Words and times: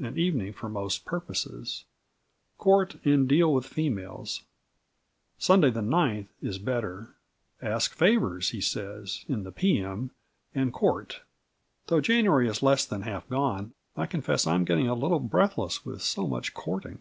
and 0.00 0.16
evening 0.16 0.52
for 0.52 0.68
most 0.68 1.04
purposes. 1.04 1.84
Court 2.58 3.04
and 3.04 3.28
deal 3.28 3.52
with 3.52 3.66
females." 3.66 4.42
Sunday, 5.36 5.68
the 5.68 5.80
9th, 5.82 6.28
is 6.40 6.60
better. 6.60 7.16
"Ask 7.60 7.92
favours," 7.94 8.50
he 8.50 8.60
says, 8.60 9.24
"in 9.28 9.42
the 9.42 9.50
P.M., 9.50 10.12
and 10.54 10.72
court." 10.72 11.22
Though 11.88 12.00
January 12.00 12.46
is 12.46 12.62
less 12.62 12.84
than 12.86 13.02
half 13.02 13.28
gone, 13.28 13.72
I 13.96 14.06
confess 14.06 14.46
I 14.46 14.54
am 14.54 14.64
getting 14.64 14.86
a 14.86 14.94
little 14.94 15.18
breathless 15.18 15.84
with 15.84 16.02
so 16.02 16.24
much 16.28 16.54
courting. 16.54 17.00